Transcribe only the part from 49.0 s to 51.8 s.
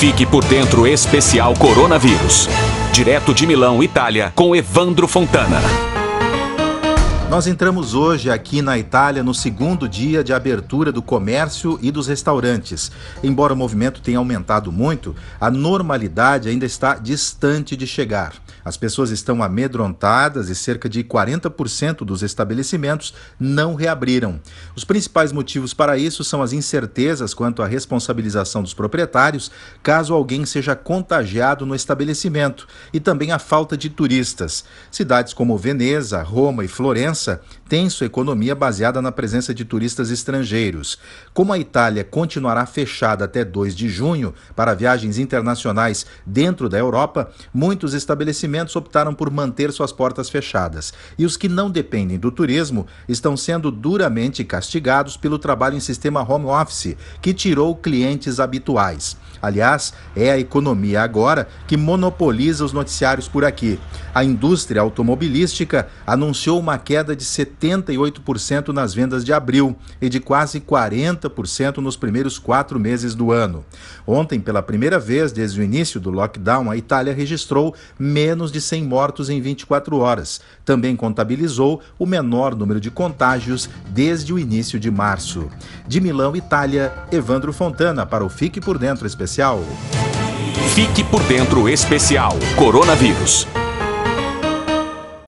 por manter suas portas fechadas, e os que não